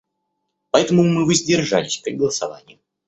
Поэтому 0.71 1.03
мы 1.03 1.25
воздержались 1.27 1.97
при 1.99 2.13
голосовании. 2.15 2.79